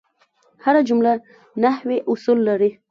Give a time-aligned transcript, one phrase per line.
[0.63, 1.13] هره جمله
[1.63, 2.71] نحوي اصول لري.